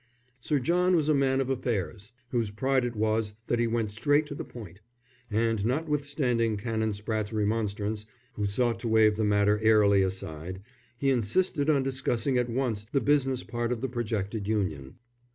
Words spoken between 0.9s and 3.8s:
was a man of affairs, whose pride it was that he